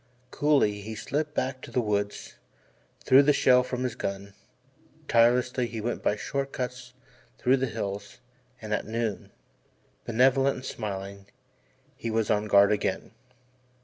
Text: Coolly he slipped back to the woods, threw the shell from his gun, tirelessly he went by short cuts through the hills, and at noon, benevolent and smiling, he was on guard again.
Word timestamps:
Coolly 0.31 0.81
he 0.81 0.95
slipped 0.95 1.35
back 1.35 1.61
to 1.61 1.69
the 1.69 1.79
woods, 1.79 2.33
threw 3.03 3.21
the 3.21 3.31
shell 3.33 3.61
from 3.61 3.83
his 3.83 3.93
gun, 3.93 4.33
tirelessly 5.07 5.67
he 5.67 5.79
went 5.79 6.01
by 6.01 6.15
short 6.15 6.51
cuts 6.51 6.95
through 7.37 7.57
the 7.57 7.67
hills, 7.67 8.17
and 8.59 8.73
at 8.73 8.87
noon, 8.87 9.29
benevolent 10.05 10.55
and 10.55 10.65
smiling, 10.65 11.27
he 11.95 12.09
was 12.09 12.31
on 12.31 12.47
guard 12.47 12.71
again. 12.71 13.11